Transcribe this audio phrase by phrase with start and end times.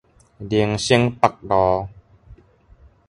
[0.39, 1.87] 林森北路